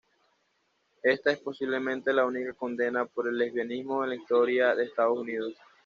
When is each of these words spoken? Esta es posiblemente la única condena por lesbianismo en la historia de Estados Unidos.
Esta 1.03 1.31
es 1.31 1.37
posiblemente 1.37 2.11
la 2.11 2.25
única 2.25 2.53
condena 2.53 3.05
por 3.05 3.31
lesbianismo 3.31 4.03
en 4.03 4.09
la 4.09 4.15
historia 4.15 4.73
de 4.73 4.85
Estados 4.85 5.19
Unidos. 5.19 5.53